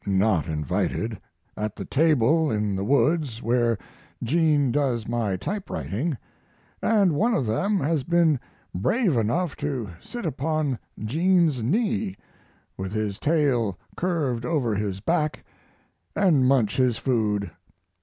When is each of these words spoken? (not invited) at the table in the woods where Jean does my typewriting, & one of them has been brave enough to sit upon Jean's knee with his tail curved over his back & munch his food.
(not 0.03 0.47
invited) 0.47 1.19
at 1.55 1.75
the 1.75 1.85
table 1.85 2.49
in 2.49 2.75
the 2.75 2.83
woods 2.83 3.43
where 3.43 3.77
Jean 4.23 4.71
does 4.71 5.07
my 5.07 5.35
typewriting, 5.37 6.17
& 6.57 6.81
one 6.81 7.35
of 7.35 7.45
them 7.45 7.79
has 7.79 8.03
been 8.03 8.39
brave 8.73 9.15
enough 9.15 9.55
to 9.55 9.91
sit 10.01 10.25
upon 10.25 10.79
Jean's 11.05 11.61
knee 11.61 12.17
with 12.79 12.93
his 12.93 13.19
tail 13.19 13.77
curved 13.95 14.43
over 14.43 14.73
his 14.73 15.01
back 15.01 15.45
& 16.15 16.15
munch 16.19 16.77
his 16.77 16.97
food. 16.97 17.51